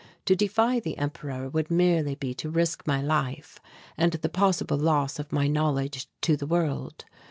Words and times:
To 0.25 0.35
defy 0.35 0.79
the 0.79 0.97
Emperor 0.97 1.47
would 1.47 1.69
merely 1.69 2.15
be 2.15 2.33
to 2.33 2.49
risk 2.49 2.87
my 2.87 3.03
life 3.03 3.59
and 3.95 4.13
the 4.13 4.29
possible 4.29 4.75
loss 4.79 5.19
of 5.19 5.31
my 5.31 5.45
knowledge 5.47 6.07
to 6.23 6.35
the 6.35 6.47
world. 6.47 7.05